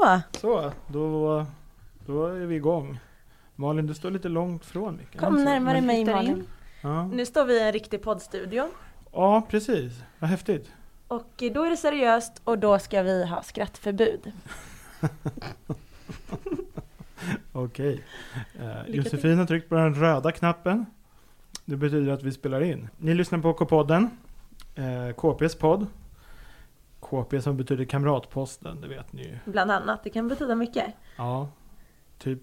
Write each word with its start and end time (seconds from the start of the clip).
Så, 0.00 0.20
Så, 0.40 0.72
då, 0.86 1.46
då 2.06 2.26
är 2.26 2.46
vi 2.46 2.54
igång. 2.56 2.98
Malin, 3.56 3.86
du 3.86 3.94
står 3.94 4.10
lite 4.10 4.28
långt 4.28 4.64
från 4.64 4.96
micken. 4.96 5.20
kom 5.20 5.44
närmare 5.44 5.80
mig. 5.80 6.04
Malin. 6.04 6.46
Ja. 6.82 7.06
Nu 7.06 7.26
står 7.26 7.44
vi 7.44 7.54
i 7.54 7.62
en 7.66 7.72
riktig 7.72 8.02
poddstudio. 8.02 8.68
ja, 9.12 9.42
precis. 9.48 10.02
Vad 10.18 10.30
häftigt. 10.30 10.70
Och 11.08 11.42
då 11.52 11.64
är 11.64 11.70
det 11.70 11.76
seriöst 11.76 12.40
och 12.44 12.58
då 12.58 12.78
ska 12.78 13.02
vi 13.02 13.26
ha 13.26 13.42
skrattförbud. 13.42 14.32
Okej. 17.52 18.04
Eh. 18.60 18.94
Josefin 18.94 19.38
har 19.38 19.46
tryckt 19.46 19.68
på 19.68 19.74
den 19.74 19.94
röda 19.94 20.32
knappen. 20.32 20.86
Det 21.64 21.76
betyder 21.76 22.12
att 22.12 22.22
vi 22.22 22.32
spelar 22.32 22.60
in. 22.60 22.88
Ni 22.98 23.14
lyssnar 23.14 23.38
på 23.38 23.52
K-podden. 23.52 24.10
Eh, 24.74 25.14
KPs 25.14 25.54
podd. 25.54 25.86
KP 27.10 27.40
som 27.42 27.56
betyder 27.56 27.84
Kamratposten, 27.84 28.80
det 28.80 28.88
vet 28.88 29.12
ni 29.12 29.22
ju. 29.22 29.38
Bland 29.44 29.70
annat, 29.70 30.04
det 30.04 30.10
kan 30.10 30.28
betyda 30.28 30.54
mycket. 30.54 30.94
Ja, 31.16 31.48
typ. 32.18 32.40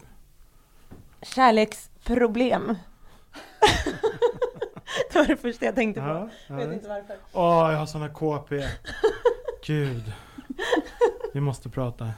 Kärleksproblem. 1.21 2.67
det 5.13 5.15
var 5.19 5.25
det 5.25 5.35
första 5.37 5.65
jag 5.65 5.75
tänkte 5.75 6.01
på. 6.01 6.07
Ja, 6.07 6.29
Jag 6.47 6.55
vet 6.55 6.67
ja. 6.67 6.73
inte 6.73 6.89
varför. 6.89 7.15
Åh, 7.33 7.71
jag 7.71 7.79
har 7.79 7.85
såna 7.85 8.09
KP. 8.09 8.63
Gud. 9.65 10.13
Vi 11.33 11.39
måste 11.41 11.69
prata. 11.69 12.11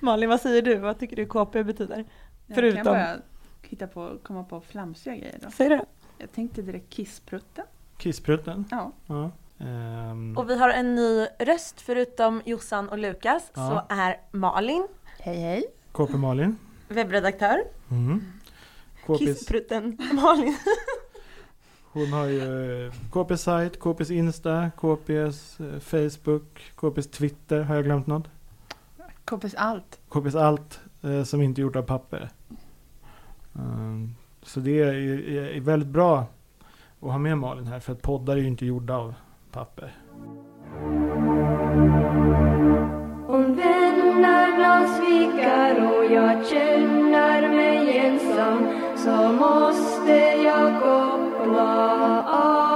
Malin, 0.00 0.28
vad 0.28 0.40
säger 0.40 0.62
du? 0.62 0.76
Vad 0.76 0.98
tycker 0.98 1.16
du 1.16 1.26
KP 1.26 1.64
betyder? 1.64 2.04
Jag 2.46 2.54
Förutom- 2.54 2.76
kan 2.84 2.92
bara 2.92 3.16
hitta 3.62 3.86
på, 3.86 4.18
komma 4.22 4.44
på 4.44 4.60
flamsiga 4.60 5.16
grejer 5.16 5.38
då. 5.42 5.50
Säg 5.50 5.68
det. 5.68 5.84
Jag 6.18 6.32
tänkte 6.32 6.62
direkt 6.62 6.90
kissprutten. 6.92 7.64
Kissprutten. 7.98 8.64
Ja. 8.70 8.92
Ja. 9.06 9.30
Ehm, 9.64 10.36
Och 10.38 10.50
vi 10.50 10.58
har 10.58 10.68
en 10.70 10.94
ny 10.94 11.26
röst 11.38 11.80
förutom 11.80 12.42
Jossan 12.44 12.88
och 12.88 12.98
Lukas 12.98 13.50
Ja. 13.54 13.84
så 13.88 13.94
är 13.94 14.16
Malin, 14.32 14.86
Hej 15.18 15.36
hej. 15.40 15.64
KP 15.92 16.16
Malin. 16.16 16.58
webbredaktör. 16.88 17.62
Mm. 17.90 18.22
KPs, 19.06 19.18
Kissprutten 19.18 19.98
Malin. 20.12 20.56
hon 21.92 22.12
har 22.12 22.26
ju 22.26 22.86
eh, 22.86 22.92
KPs 23.10 23.42
sajt, 23.42 23.78
KPs 23.80 24.10
Insta, 24.10 24.70
KPs 24.76 25.60
eh, 25.60 25.78
Facebook, 25.80 26.72
KPs 26.76 27.10
Twitter. 27.10 27.60
Har 27.62 27.74
jag 27.74 27.84
glömt 27.84 28.06
något? 28.06 28.28
Kompis 29.24 29.54
allt. 29.54 30.00
KPs 30.08 30.34
allt 30.34 30.80
eh, 31.02 31.22
som 31.24 31.42
inte 31.42 31.60
är 31.60 31.62
gjort 31.62 31.76
av 31.76 31.82
papper. 31.82 32.30
Ehm, 33.54 34.14
så 34.42 34.60
det 34.60 34.80
är, 34.82 34.94
är, 34.94 35.48
är 35.56 35.60
väldigt 35.60 35.88
bra 35.88 36.26
att 37.00 37.10
ha 37.10 37.18
med 37.18 37.38
Malin 37.38 37.66
här 37.66 37.80
för 37.80 37.92
att 37.92 38.02
poddar 38.02 38.36
är 38.36 38.40
ju 38.40 38.46
inte 38.46 38.66
gjorda 38.66 38.96
av 38.96 39.14
papper. 39.54 39.92
Om 43.28 43.56
vännerna 43.56 44.88
svikar 44.88 45.74
och 45.84 46.04
jag 46.12 46.46
känner 46.46 47.48
mig 47.48 47.98
ensam 47.98 48.58
så 48.96 49.32
måste 49.32 50.12
jag 50.44 50.82
koppla 50.82 52.22
av 52.32 52.70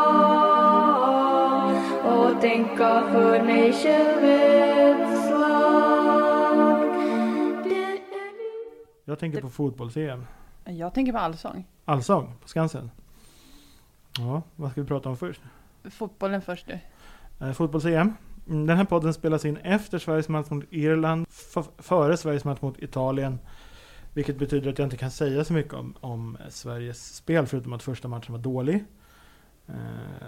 och 2.07 2.41
tänka 2.41 3.03
för 3.13 3.43
mig 3.43 3.73
själv 3.73 4.25
ett 4.25 5.27
slag. 5.27 6.85
Är 7.67 8.01
Jag 9.05 9.19
tänker 9.19 9.41
på 9.41 9.51
fotbolls-EM. 9.51 10.27
Jag 10.65 10.95
tänker 10.95 11.13
på 11.13 11.19
allsång. 11.19 11.65
Allsång 11.85 12.35
på 12.43 12.49
Skansen. 12.49 12.91
Ja, 14.19 14.43
vad 14.57 14.71
ska 14.71 14.81
vi 14.81 14.87
prata 14.87 15.09
om 15.09 15.17
först? 15.17 15.41
Fotbollen 15.91 16.43
först 16.43 16.67
du. 16.67 16.79
Eh, 17.47 17.53
Fotbolls-EM. 17.53 18.13
Mm, 18.49 18.67
den 18.67 18.77
här 18.77 18.85
podden 18.85 19.15
spelas 19.15 19.45
in 19.45 19.57
efter 19.57 19.99
Sveriges 19.99 20.29
match 20.29 20.51
mot 20.51 20.65
Irland, 20.71 21.27
f- 21.31 21.69
före 21.79 22.17
Sveriges 22.17 22.45
match 22.45 22.61
mot 22.61 22.79
Italien. 22.83 23.39
Vilket 24.15 24.39
betyder 24.39 24.71
att 24.71 24.79
jag 24.79 24.87
inte 24.87 24.97
kan 24.97 25.11
säga 25.11 25.45
så 25.45 25.53
mycket 25.53 25.75
om, 25.75 25.95
om 26.01 26.39
Sveriges 26.49 27.15
spel, 27.17 27.47
förutom 27.47 27.73
att 27.73 27.83
första 27.83 28.09
matchen 28.09 28.33
var 28.33 28.39
dålig. 28.41 28.85
Eh, 29.67 29.75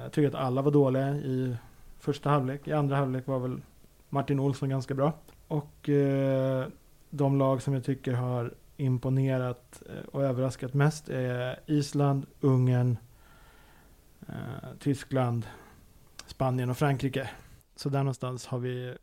Jag 0.03 0.13
tycker 0.13 0.29
att 0.29 0.35
alla 0.35 0.63
var 0.63 0.71
dåliga 0.71 1.09
i 1.09 1.57
första 1.99 2.31
halvlek. 2.31 2.69
I 2.69 2.73
andra 2.73 2.97
halvlek 2.97 3.27
var 3.27 3.39
väl 3.39 3.61
Martin 4.09 4.41
Olsson 4.41 4.69
ganska 4.69 4.95
bra. 4.95 5.13
Och 5.49 5.89
eh, 5.89 6.67
de 7.11 7.39
lag 7.39 7.63
som 7.63 7.75
jag 7.75 7.85
tycker 7.85 8.13
har 8.13 8.55
imponerat 8.77 9.83
eh, 9.89 10.05
och 10.13 10.23
överraskat 10.25 10.75
mest 10.75 11.09
är 11.09 11.59
Island, 11.67 12.27
Ungern, 12.41 12.97
Tyskland, 14.79 15.47
Spanien 16.27 16.71
och 16.71 16.79
Frankrike. 16.79 17.31
Så 17.77 17.89
där 17.89 17.99
någonstans 17.99 18.47
har 18.47 18.59
vi 18.59 18.95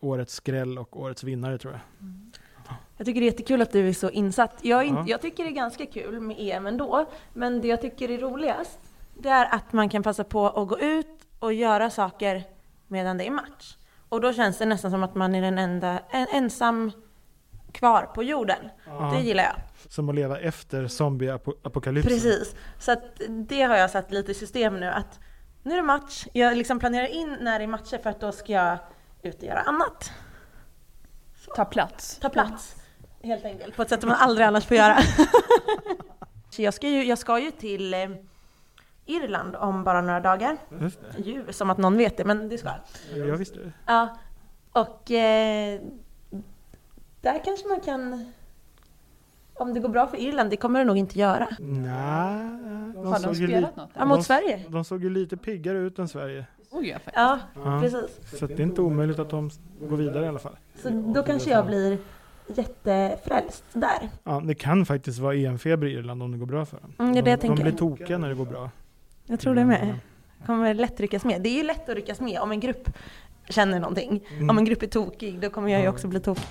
årets 0.00 0.34
skräll 0.34 0.78
och 0.78 1.00
årets 1.00 1.24
vinnare 1.24 1.58
tror 1.58 1.72
jag. 1.72 1.80
Jag 2.96 3.06
tycker 3.06 3.20
det 3.20 3.24
är 3.26 3.30
jättekul 3.30 3.62
att 3.62 3.72
du 3.72 3.88
är 3.88 3.92
så 3.92 4.10
insatt. 4.10 4.58
Jag, 4.62 4.84
inte, 4.84 5.00
Ja. 5.00 5.04
jag 5.08 5.20
tycker 5.22 5.44
det 5.44 5.50
är 5.50 5.54
ganska 5.54 5.86
kul 5.86 6.20
med 6.20 6.36
EM 6.38 6.66
ändå, 6.66 7.06
men 7.32 7.60
det 7.60 7.68
jag 7.68 7.80
tycker 7.80 8.10
är 8.10 8.18
roligast, 8.18 8.78
det 9.14 9.28
är 9.28 9.54
att 9.54 9.72
man 9.72 9.88
kan 9.88 10.02
passa 10.02 10.24
på 10.24 10.46
att 10.48 10.68
gå 10.68 10.78
ut 10.78 11.26
och 11.38 11.52
göra 11.52 11.90
saker 11.90 12.44
medan 12.86 13.18
det 13.18 13.26
är 13.26 13.30
match. 13.30 13.76
Och 14.08 14.20
då 14.20 14.32
känns 14.32 14.58
det 14.58 14.66
nästan 14.66 14.90
som 14.90 15.02
att 15.02 15.14
man 15.14 15.34
är 15.34 15.42
den 15.42 15.58
enda, 15.58 15.98
en, 16.10 16.26
ensam 16.32 16.92
kvar 17.76 18.02
på 18.02 18.22
jorden. 18.22 18.70
Det 19.12 19.20
gillar 19.20 19.44
jag. 19.44 19.56
Som 19.92 20.08
att 20.08 20.14
leva 20.14 20.38
efter 20.38 20.88
zombieapokalypsen. 20.88 22.12
Precis. 22.12 22.54
Så 22.78 22.92
att 22.92 23.20
det 23.28 23.62
har 23.62 23.76
jag 23.76 23.90
satt 23.90 24.10
lite 24.10 24.30
i 24.30 24.34
system 24.34 24.80
nu 24.80 24.86
att 24.86 25.20
nu 25.62 25.72
är 25.72 25.76
det 25.76 25.82
match. 25.82 26.26
Jag 26.32 26.56
liksom 26.56 26.78
planerar 26.78 27.06
in 27.06 27.36
när 27.40 27.58
det 27.58 27.64
är 27.64 27.68
matcher 27.68 27.98
för 27.98 28.10
att 28.10 28.20
då 28.20 28.32
ska 28.32 28.52
jag 28.52 28.78
ut 29.22 29.36
och 29.36 29.42
göra 29.42 29.60
annat. 29.60 30.12
Ta 31.56 31.64
plats. 31.64 32.18
Ta 32.18 32.28
plats. 32.28 32.76
Helt 33.22 33.44
enkelt. 33.44 33.76
På 33.76 33.82
ett 33.82 33.88
sätt 33.88 34.00
som 34.00 34.08
man 34.08 34.18
aldrig 34.18 34.46
annars 34.46 34.64
får 34.64 34.76
göra. 34.76 34.98
Så 36.50 36.62
jag 36.62 36.74
ska 36.74 36.88
ju, 36.88 37.04
jag 37.04 37.18
ska 37.18 37.38
ju 37.38 37.50
till 37.50 37.94
eh, 37.94 38.08
Irland 39.06 39.56
om 39.56 39.84
bara 39.84 40.00
några 40.00 40.20
dagar. 40.20 40.56
Just 40.80 41.00
det. 41.00 41.22
Ju, 41.22 41.52
som 41.52 41.70
att 41.70 41.78
någon 41.78 41.96
vet 41.96 42.16
det, 42.16 42.24
men 42.24 42.48
det 42.48 42.58
ska 42.58 42.70
jag. 43.14 43.28
Jag 43.28 43.36
visste 43.36 43.58
det. 43.58 43.72
Ja. 43.86 44.18
Och 44.72 45.10
eh, 45.10 45.80
där 47.32 47.40
kanske 47.44 47.68
man 47.68 47.80
kan... 47.80 48.32
Om 49.54 49.74
det 49.74 49.80
går 49.80 49.88
bra 49.88 50.06
för 50.06 50.16
Irland, 50.20 50.50
det 50.50 50.56
kommer 50.56 50.78
det 50.78 50.84
nog 50.84 50.96
inte 50.98 51.18
göra. 51.18 51.48
Nej, 51.58 52.46
de, 52.94 53.06
Har 53.06 53.18
såg 53.18 53.30
de 53.30 53.34
spelat 53.34 53.50
li- 53.50 53.60
något? 53.76 53.90
Ja, 53.94 54.04
mot 54.04 54.18
de, 54.18 54.24
Sverige. 54.24 54.62
de 54.68 54.84
såg 54.84 55.02
ju 55.04 55.10
lite 55.10 55.36
piggare 55.36 55.78
ut 55.78 55.98
än 55.98 56.08
Sverige. 56.08 56.46
Oj, 56.70 56.86
ja, 56.88 56.94
faktiskt. 56.94 57.16
Ja, 57.16 57.38
Ja. 57.64 57.80
precis. 57.82 58.38
Så 58.38 58.44
att 58.44 58.50
det 58.56 58.62
är 58.62 58.66
inte 58.66 58.80
omöjligt 58.80 59.18
att 59.18 59.30
de 59.30 59.50
går 59.80 59.96
vidare 59.96 60.24
i 60.24 60.28
alla 60.28 60.38
fall. 60.38 60.56
Så 60.82 60.88
då 61.14 61.22
kanske 61.22 61.50
jag 61.50 61.66
blir 61.66 61.98
jättefrälst 62.46 63.64
där. 63.72 64.08
Ja, 64.24 64.42
det 64.44 64.54
kan 64.54 64.86
faktiskt 64.86 65.18
vara 65.18 65.34
EM-feber 65.34 65.86
i 65.86 65.92
Irland 65.92 66.22
om 66.22 66.32
det 66.32 66.38
går 66.38 66.46
bra 66.46 66.64
för 66.66 66.76
dem. 66.80 66.92
Mm, 66.98 67.12
det 67.12 67.18
är 67.18 67.22
det 67.22 67.30
jag 67.30 67.38
de, 67.38 67.42
de 67.42 67.48
tänker. 67.48 67.62
blir 67.62 67.72
tokiga 67.78 68.18
när 68.18 68.28
det 68.28 68.34
går 68.34 68.44
bra. 68.46 68.70
Jag 69.26 69.40
tror 69.40 69.54
det 69.54 69.64
med. 69.64 69.94
Kommer 70.46 70.74
lätt 70.74 71.00
ryckas 71.00 71.24
med. 71.24 71.42
Det 71.42 71.48
är 71.48 71.56
ju 71.56 71.62
lätt 71.62 71.88
att 71.88 71.94
ryckas 71.94 72.20
med 72.20 72.40
om 72.40 72.52
en 72.52 72.60
grupp 72.60 72.90
känner 73.48 73.80
någonting. 73.80 74.24
Mm. 74.32 74.50
Om 74.50 74.58
en 74.58 74.64
grupp 74.64 74.82
är 74.82 74.86
tokig, 74.86 75.40
då 75.40 75.50
kommer 75.50 75.68
jag 75.68 75.82
ju 75.82 75.88
också 75.88 76.08
bli 76.08 76.20
tokig. 76.20 76.44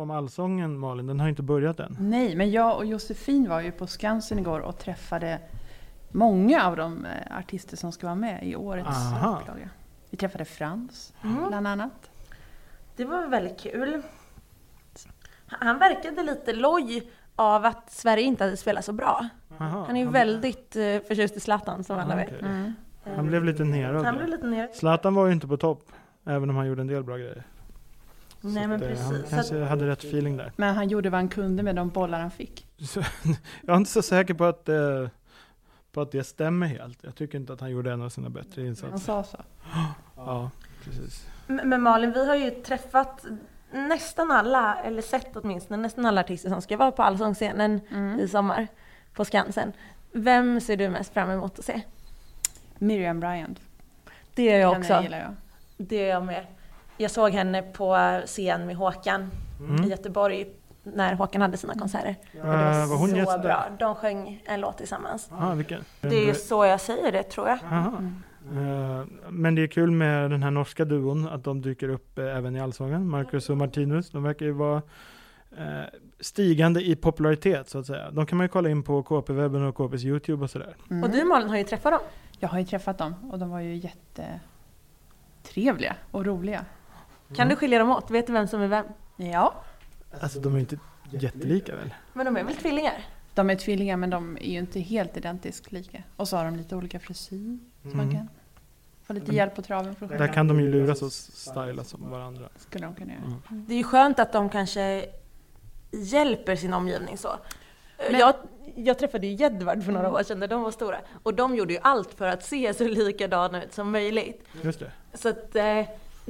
Om 0.00 0.10
allsången 0.10 0.78
Malin? 0.78 1.06
Den 1.06 1.20
har 1.20 1.28
inte 1.28 1.42
börjat 1.42 1.80
än. 1.80 1.96
Nej, 2.00 2.36
men 2.36 2.50
jag 2.50 2.76
och 2.76 2.86
Josefin 2.86 3.48
var 3.48 3.60
ju 3.60 3.72
på 3.72 3.86
Skansen 3.86 4.38
igår 4.38 4.60
och 4.60 4.78
träffade 4.78 5.38
många 6.10 6.64
av 6.66 6.76
de 6.76 7.04
eh, 7.04 7.38
artister 7.38 7.76
som 7.76 7.92
ska 7.92 8.06
vara 8.06 8.14
med 8.14 8.46
i 8.48 8.56
årets 8.56 8.88
Aha. 8.88 9.40
upplaga. 9.40 9.68
Vi 10.10 10.16
träffade 10.16 10.44
Frans, 10.44 11.12
Mm. 11.24 11.48
bland 11.48 11.66
annat. 11.66 12.10
Det 12.96 13.04
var 13.04 13.26
väldigt 13.26 13.60
kul. 13.60 14.02
Han 15.46 15.78
verkade 15.78 16.22
lite 16.22 16.52
loj 16.52 17.10
av 17.36 17.64
att 17.64 17.90
Sverige 17.92 18.22
inte 18.24 18.44
hade 18.44 18.56
spelat 18.56 18.84
så 18.84 18.92
bra. 18.92 19.28
Aha, 19.58 19.84
Han 19.86 19.96
är 19.96 20.00
ju 20.04 20.10
väldigt 20.10 20.76
uh, 20.76 21.00
förtjust 21.08 21.36
i 21.36 21.40
Zlatan 21.40 21.84
som 21.84 21.98
alla 21.98 22.14
Ah, 22.14 22.16
vet. 22.16 22.26
okej. 22.28 22.38
Mm. 22.48 22.72
Han 23.16 23.26
blev 23.26 23.44
lite 23.44 23.64
nerad. 23.64 24.04
Han 24.04 24.16
blev 24.16 24.28
lite 24.28 24.46
ner. 24.46 24.68
Zlatan 24.74 25.14
var 25.14 25.26
ju 25.26 25.32
inte 25.32 25.46
på 25.46 25.56
topp, 25.56 25.82
även 26.26 26.50
om 26.50 26.56
han 26.56 26.66
gjorde 26.66 26.80
en 26.80 26.86
del 26.86 27.02
bra 27.04 27.16
grejer. 27.16 27.42
Nej 28.40 28.66
men 28.66 28.82
eh, 28.82 28.88
Han 28.88 29.10
precis. 29.10 29.24
Så 29.30 29.30
kanske 29.36 29.62
att, 29.62 29.68
hade 29.68 29.86
rätt 29.86 30.04
feeling 30.04 30.36
där. 30.36 30.52
Men 30.56 30.74
han 30.74 30.88
gjorde 30.88 31.10
vad 31.10 31.18
han 31.20 31.28
kunde 31.28 31.62
med 31.62 31.76
de 31.76 31.88
bollar 31.88 32.20
han 32.20 32.30
fick. 32.30 32.66
Så, 32.78 33.00
jag 33.62 33.72
är 33.74 33.76
inte 33.76 33.90
så 33.90 34.02
säker 34.02 34.34
på 34.34 34.44
att, 34.44 34.68
eh, 34.68 35.08
på 35.92 36.00
att 36.00 36.12
det 36.12 36.24
stämmer 36.24 36.66
helt. 36.66 36.98
Jag 37.04 37.14
tycker 37.14 37.38
inte 37.38 37.52
att 37.52 37.60
han 37.60 37.70
gjorde 37.70 37.92
en 37.92 38.02
av 38.02 38.08
sina 38.08 38.28
bättre 38.30 38.60
Han 38.62 38.66
insatser. 38.66 38.98
sa 38.98 39.22
så. 39.24 39.36
Ja, 40.16 40.50
precis. 40.84 41.26
Men 41.46 41.82
Malin, 41.82 42.12
vi 42.12 42.26
har 42.26 42.34
ju 42.36 42.50
träffat 42.50 43.24
nästan 43.72 44.30
alla, 44.30 44.82
eller 44.82 45.02
sett 45.02 45.36
åtminstone 45.36 45.82
nästan 45.82 46.06
alla 46.06 46.20
artister 46.20 46.48
som 46.48 46.62
ska 46.62 46.76
vara 46.76 46.90
på 46.92 47.02
Allsångsscenen 47.02 47.80
Mm. 47.90 48.20
i 48.20 48.28
sommar 48.28 48.68
på 49.14 49.24
Skansen. 49.24 49.72
Vem 50.12 50.60
ser 50.60 50.76
du 50.76 50.88
mest 50.88 51.12
fram 51.12 51.30
emot 51.30 51.58
att 51.58 51.64
se? 51.64 51.80
Miriam 52.78 53.20
Bryant. 53.20 53.60
Det 54.34 54.42
gör 54.42 54.58
jag 54.58 54.72
Henne 54.72 54.84
också. 54.84 55.02
gillar 55.02 55.18
jag. 55.18 55.34
Det 55.76 55.96
gör 55.96 56.06
jag 56.08 56.24
med. 56.26 56.46
Jag 57.00 57.10
såg 57.10 57.30
henne 57.30 57.62
på 57.62 57.96
scen 58.26 58.66
med 58.66 58.76
Håkan 58.76 59.30
Mm. 59.60 59.84
i 59.84 59.88
Göteborg 59.88 60.46
när 60.82 61.14
Håkan 61.14 61.40
hade 61.42 61.56
sina 61.56 61.74
konserter. 61.74 62.16
Och 62.32 62.46
det 62.46 62.86
var 62.86 62.96
hon 62.98 63.26
så 63.26 63.38
bra. 63.38 63.64
De 63.78 63.94
sjöng 63.94 64.42
en 64.46 64.60
låt 64.60 64.78
tillsammans. 64.78 65.30
Ah, 65.38 65.54
vilken? 65.54 65.84
Det 66.00 66.28
är 66.30 66.34
så 66.34 66.64
jag 66.64 66.80
säger 66.80 67.12
det 67.12 67.22
tror 67.22 67.48
jag. 67.48 67.58
Aha. 67.64 67.92
Eh, 68.52 69.04
Men 69.28 69.54
det 69.54 69.62
är 69.62 69.66
kul 69.66 69.90
med 69.90 70.30
den 70.30 70.42
här 70.42 70.50
norska 70.50 70.84
duon, 70.84 71.28
att 71.28 71.44
de 71.44 71.62
dyker 71.62 71.88
upp 71.88 72.18
eh, 72.18 72.36
även 72.36 72.56
i 72.56 72.60
Allsången. 72.60 73.08
Marcus 73.08 73.50
och 73.50 73.56
Martinus, 73.56 74.10
de 74.10 74.22
verkar 74.22 74.46
ju 74.46 74.52
vara 74.52 74.82
eh, 75.58 75.82
stigande 76.20 76.80
i 76.82 76.96
popularitet 76.96 77.68
så 77.68 77.78
att 77.78 77.86
säga. 77.86 78.10
De 78.10 78.26
kan 78.26 78.38
man 78.38 78.44
ju 78.44 78.48
kolla 78.48 78.68
in 78.68 78.82
på 78.82 79.02
KP-webben 79.02 79.68
och 79.68 79.74
KPs 79.74 80.04
YouTube 80.04 80.44
och 80.44 80.50
sådär. 80.50 80.76
Mm. 80.90 81.02
Och 81.04 81.10
du 81.10 81.24
Malin 81.24 81.48
har 81.48 81.56
ju 81.56 81.64
träffat 81.64 81.92
dem. 81.92 82.00
Jag 82.38 82.48
har 82.48 82.58
ju 82.58 82.64
träffat 82.64 82.98
dem 82.98 83.14
och 83.32 83.38
de 83.38 83.50
var 83.50 83.60
ju 83.60 83.74
jättetrevliga 85.42 85.96
och 86.10 86.26
roliga. 86.26 86.64
Kan 87.34 87.48
du 87.48 87.56
skilja 87.56 87.78
dem 87.78 87.90
åt? 87.90 88.10
Vet 88.10 88.26
du 88.26 88.32
vem 88.32 88.46
som 88.48 88.60
är 88.60 88.66
vem? 88.68 88.84
Ja. 89.16 89.54
Alltså 90.20 90.40
de 90.40 90.54
är 90.54 90.58
inte 90.58 90.78
jättelika 91.10 91.76
väl? 91.76 91.94
Men 92.12 92.26
de 92.26 92.36
är 92.36 92.44
väl 92.44 92.56
tvillingar? 92.56 93.04
De 93.34 93.50
är 93.50 93.54
tvillingar 93.56 93.96
men 93.96 94.10
de 94.10 94.36
är 94.36 94.50
ju 94.52 94.58
inte 94.58 94.80
helt 94.80 95.16
identiskt 95.16 95.72
lika. 95.72 96.02
Och 96.16 96.28
så 96.28 96.36
har 96.36 96.44
de 96.44 96.56
lite 96.56 96.76
olika 96.76 97.00
frisyr. 97.00 97.58
Så 97.82 97.88
man 97.88 98.00
Mm. 98.00 98.16
kan 98.16 98.28
få 99.02 99.12
lite 99.12 99.34
hjälp 99.34 99.54
på 99.56 99.62
traven 99.62 99.94
för 99.94 100.06
att 100.06 100.18
Där 100.18 100.28
kan 100.32 100.48
de 100.48 100.60
ju 100.60 100.68
luras 100.70 101.02
och 101.02 101.12
styla 101.12 101.84
som 101.84 102.10
varandra. 102.10 102.48
Skulle 102.56 102.86
de 102.86 102.94
kunna 102.94 103.12
göra. 103.12 103.22
Mm. 103.24 103.64
Det 103.68 103.74
är 103.74 103.78
ju 103.78 103.84
skönt 103.84 104.18
att 104.18 104.32
de 104.32 104.48
kanske 104.48 105.04
hjälper 105.92 106.56
sin 106.56 106.72
omgivning 106.72 107.18
så. 107.18 107.28
Men- 108.10 108.20
Jag, 108.20 108.34
jag 108.76 108.98
träffade 108.98 109.26
ju 109.26 109.32
Jedvard 109.34 109.82
för 109.84 109.92
några 109.92 110.12
år 110.12 110.22
sedan 110.22 110.38
när 110.40 110.48
de 110.48 110.62
var 110.62 110.70
stora. 110.70 110.96
Och 111.22 111.34
de 111.34 111.54
gjorde 111.56 111.72
ju 111.72 111.78
allt 111.82 112.14
för 112.14 112.26
att 112.26 112.44
se 112.44 112.74
så 112.74 112.84
likadana 112.88 113.64
ut 113.64 113.74
som 113.74 113.90
möjligt. 113.90 114.44
Just 114.62 114.80
det. 114.80 114.92
Så 115.14 115.28
att 115.28 115.56
eh, 115.56 115.82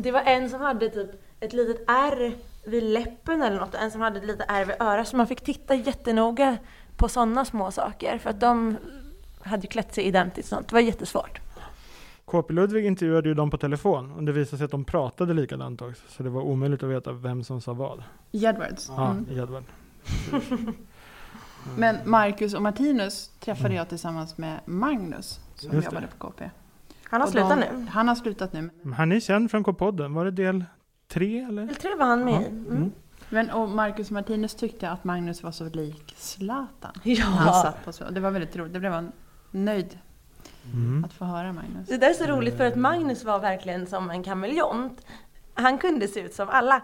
det 0.03 0.11
var 0.11 0.21
en 0.21 0.51
som 0.51 0.61
hade 0.61 0.89
typ 0.89 1.11
ett 1.41 1.53
litet 1.53 1.85
ärr 1.89 2.33
vid 2.65 2.83
läppen 2.85 3.43
eller 3.43 3.57
något, 3.61 3.75
en 3.75 3.91
som 3.91 4.01
hade 4.01 4.19
ett 4.19 4.27
litet 4.27 4.47
ärr 4.49 4.65
vid 4.65 4.77
örat. 4.81 5.09
Så 5.09 5.17
man 5.17 5.27
fick 5.27 5.41
titta 5.41 5.75
jättenoga 5.75 6.57
på 6.97 7.09
sådana 7.09 7.45
små 7.45 7.71
saker. 7.71 8.19
För 8.19 8.31
att 8.31 8.41
de 8.41 8.77
hade 9.43 9.63
ju 9.63 9.69
klätt 9.69 9.95
sig 9.95 10.05
identiskt 10.05 10.49
sånt. 10.49 10.69
Det 10.69 10.75
var 10.75 10.81
jättesvårt. 10.81 11.41
KP 12.25 12.53
Ludvig 12.53 12.87
intervjuade 12.87 13.29
ju 13.29 13.35
dem 13.35 13.51
på 13.51 13.59
telefon 13.59 14.13
och 14.13 14.23
det 14.23 14.33
visade 14.33 14.57
sig 14.59 14.65
att 14.65 14.71
de 14.71 14.85
pratade 14.85 15.35
likadant 15.35 15.83
också. 15.83 16.03
Så 16.09 16.23
det 16.23 16.31
var 16.31 16.43
omöjligt 16.43 16.83
att 16.83 16.89
veta 16.89 17.13
vem 17.13 17.45
som 17.45 17.61
sa 17.61 17.73
vad. 17.73 18.03
Jedwards. 18.31 18.91
Ja, 18.97 19.11
Mm. 19.11 19.27
i 19.31 19.39
Edvard. 19.39 19.65
Men 21.77 21.97
Marcus 22.05 22.55
och 22.55 22.63
Martinus 22.63 23.31
träffade 23.41 23.75
jag 23.75 23.89
tillsammans 23.89 24.39
med 24.39 24.61
Magnus 24.65 25.41
som 25.55 25.73
Just 25.73 25.91
det. 25.91 25.95
jobbade 25.95 26.07
på 26.19 26.27
KP. 26.31 26.51
Han 27.11 27.21
har 27.21 27.27
Och 27.29 27.33
slutat 27.33 27.61
de, 27.61 27.67
nu. 27.67 27.87
Han 27.91 28.09
har 28.09 28.15
slutat 28.15 28.53
nu. 28.53 28.71
Han 28.97 29.13
är 29.13 29.21
känd 29.21 29.51
från 29.51 29.65
K-podden. 29.65 30.15
Var 30.15 30.25
det 30.25 30.31
del 30.31 30.65
tre 31.09 31.41
eller? 31.41 31.67
Del 31.67 31.75
tre 31.77 31.95
var 31.95 32.07
han 32.07 32.25
med 32.25 32.35
Ja. 32.35 32.39
Mm. 32.49 32.67
Mm. 32.71 32.93
Men 33.29 33.51
och 33.51 33.69
Marcus 33.69 34.11
Martinus 34.11 34.55
tyckte 34.55 34.91
att 34.91 35.05
Magnus 35.05 35.43
var 35.43 35.51
så 35.51 35.65
lik 35.65 36.15
Zlatan. 36.17 36.93
Ja. 37.03 37.25
Han 37.25 37.63
satt 37.63 37.85
på 37.85 37.93
så. 37.93 38.11
Det 38.11 38.21
var 38.21 38.31
väldigt 38.31 38.57
roligt. 38.57 38.73
Det 38.73 38.81
blev 38.81 38.93
man 38.93 39.13
nöjd 39.51 39.99
Mm. 40.73 41.05
att 41.05 41.13
få 41.13 41.25
höra 41.25 41.53
Magnus. 41.53 41.89
Det 41.89 41.97
där 41.97 42.11
är 42.11 42.15
så 42.15 42.25
roligt 42.25 42.57
för 42.57 42.65
att 42.65 42.77
Magnus 42.77 43.25
var 43.25 43.39
verkligen 43.39 43.87
som 43.87 44.11
en 44.11 44.23
kameleont. 44.23 45.07
Han 45.55 45.79
kunde 45.79 46.09
se 46.09 46.21
ut 46.21 46.35
som 46.35 46.49
alla. 46.49 46.83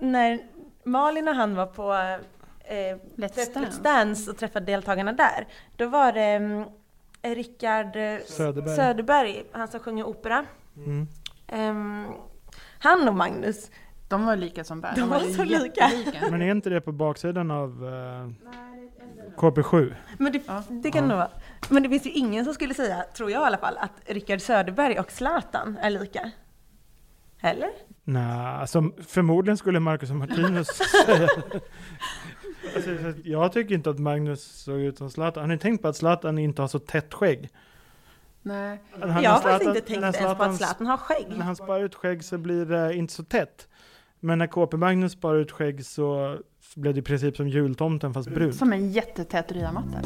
När 0.00 0.40
Malin 0.84 1.28
och 1.28 1.34
han 1.34 1.54
var 1.54 1.66
på 1.66 1.92
eh, 2.64 2.96
Let's 3.16 3.36
Dance. 3.54 3.60
Let's 3.60 3.82
Dance 3.82 4.30
och 4.30 4.36
träffade 4.38 4.66
deltagarna 4.66 5.12
där, 5.12 5.46
då 5.76 5.86
var 5.88 6.12
det 6.12 6.20
mm, 6.20 6.64
Rickard 7.22 7.96
eh, 7.96 8.18
Söderberg. 8.26 8.76
Söderberg, 8.76 9.44
han 9.52 9.68
som 9.68 9.80
sjunger 9.80 10.04
opera. 10.06 10.44
Mm. 10.76 11.06
Ehm, 11.46 12.06
han 12.78 13.08
och 13.08 13.14
Magnus, 13.14 13.70
De 14.08 14.26
var 14.26 14.36
lika 14.36 14.64
som 14.64 14.80
bär. 14.80 14.92
De 14.96 15.08
var 15.08 15.20
ju 15.20 15.32
så 15.32 15.44
lika. 15.44 15.88
jättelika. 15.90 16.30
Men 16.30 16.42
är 16.42 16.50
inte 16.50 16.70
det 16.70 16.80
på 16.80 16.92
baksidan 16.92 17.50
av 17.50 17.70
eh, 17.86 18.28
KP7? 19.36 19.94
men 20.18 20.32
det, 20.32 20.42
Ja. 20.46 20.62
det 20.68 20.90
kan 20.90 21.02
det 21.02 21.08
nog 21.08 21.16
vara. 21.18 21.30
Men 21.68 21.82
det 21.82 21.88
finns 21.88 22.06
ju 22.06 22.10
ingen 22.10 22.44
som 22.44 22.54
skulle 22.54 22.74
säga, 22.74 23.04
tror 23.16 23.30
jag 23.30 23.42
i 23.42 23.44
alla 23.44 23.58
fall, 23.58 23.76
att 23.78 23.92
Rickard 24.06 24.40
Söderberg 24.40 24.98
och 24.98 25.10
Zlatan 25.10 25.78
är 25.82 25.90
lika. 25.90 26.30
Eller? 27.40 27.70
Nej, 28.04 28.46
alltså 28.60 28.82
förmodligen 29.06 29.56
skulle 29.56 29.80
Marcus 29.80 30.10
och 30.10 30.16
Martinus 30.16 30.66
säga 31.06 31.28
att 33.08 33.26
Jag 33.26 33.52
tycker 33.52 33.74
inte 33.74 33.90
att 33.90 33.98
Magnus 33.98 34.42
såg 34.62 34.78
ut 34.80 34.98
som 34.98 35.10
Zlatan. 35.10 35.40
Har 35.42 35.48
ni 35.48 35.58
tänkt 35.58 35.82
på 35.82 35.88
att 35.88 35.96
Zlatan 35.96 36.38
inte 36.38 36.62
har 36.62 36.68
så 36.68 36.78
tätt 36.78 37.14
skägg? 37.14 37.48
Nej. 38.42 38.78
Jag 39.00 39.06
har 39.08 39.14
när 39.22 39.22
faktiskt 39.22 39.42
Zlatan- 39.42 39.68
inte 39.68 39.80
tänkt 39.80 40.02
ens 40.02 40.16
på 40.16 40.22
Zlatan- 40.22 40.50
att 40.50 40.56
Zlatan 40.56 40.86
har 40.86 40.96
skägg. 40.96 41.26
När 41.28 41.44
han 41.44 41.56
sparar 41.56 41.84
ut 41.84 41.94
skägg 41.94 42.24
så 42.24 42.38
blir 42.38 42.64
det 42.64 42.94
inte 42.94 43.12
så 43.12 43.22
tätt. 43.24 43.68
Men 44.20 44.38
när 44.38 44.46
KP-Magnus 44.46 45.12
sparar 45.12 45.38
ut 45.38 45.52
skägg 45.52 45.86
så 45.86 46.38
blev 46.76 46.94
det 46.94 47.00
i 47.00 47.02
princip 47.02 47.36
som 47.36 47.48
jultomten 47.48 48.14
fast 48.14 48.30
brun. 48.30 48.52
Som 48.52 48.72
en 48.72 48.90
jättetät 48.90 49.52
rydamatta. 49.52 49.98